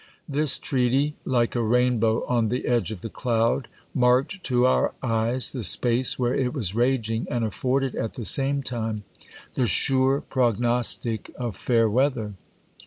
This 0.27 0.57
treaty, 0.57 1.13
like 1.25 1.55
a 1.55 1.61
rainbow 1.61 2.25
on, 2.27 2.49
the 2.49 2.65
edge 2.65 2.89
of 2.91 3.01
the 3.01 3.09
cloud, 3.11 3.67
marked 3.93 4.43
to 4.45 4.65
our 4.65 4.95
eyes 5.03 5.51
the 5.51 5.61
space 5.61 6.17
where 6.17 6.33
it 6.33 6.55
was 6.55 6.73
raging, 6.73 7.27
and 7.29 7.45
afforded 7.45 7.93
at 7.93 8.15
the 8.15 8.25
same 8.25 8.63
time 8.63 9.03
the 9.53 9.67
sure 9.67 10.19
prognostic 10.21 11.29
of 11.37 11.55
fair 11.55 11.87
weather. 11.87 12.33